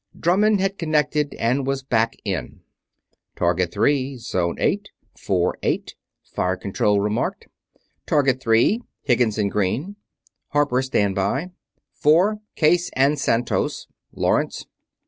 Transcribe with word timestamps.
Drummond 0.19 0.59
had 0.59 0.79
connected 0.79 1.35
and 1.35 1.67
was 1.67 1.83
back 1.83 2.15
"in". 2.25 2.61
"Target 3.35 3.71
Three 3.71 4.17
Zone 4.17 4.55
Eight. 4.57 4.89
Four 5.15 5.59
eight," 5.61 5.93
Fire 6.23 6.55
Control 6.57 6.99
remarked. 6.99 7.45
"Target 8.07 8.41
Three 8.41 8.81
Higgins 9.03 9.37
and 9.37 9.51
Green; 9.51 9.97
Harper 10.47 10.81
stand 10.81 11.13
by. 11.13 11.51
Four 11.93 12.39
Case 12.55 12.89
and 12.95 13.19
Santos: 13.19 13.85
Lawrence." 14.11 14.65